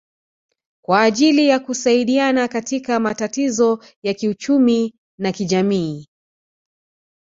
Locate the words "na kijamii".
5.19-6.07